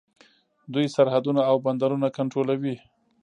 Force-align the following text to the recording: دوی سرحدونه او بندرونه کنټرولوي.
دوی 0.73 0.85
سرحدونه 0.95 1.41
او 1.49 1.55
بندرونه 1.65 2.07
کنټرولوي. 2.17 2.75